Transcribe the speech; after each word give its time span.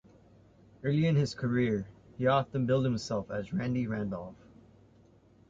Early 0.83 1.05
in 1.05 1.15
his 1.15 1.35
career, 1.35 1.85
he 2.17 2.25
often 2.25 2.65
billed 2.65 2.85
himself 2.85 3.29
as 3.29 3.53
Randy 3.53 3.85
Randolph. 3.85 4.43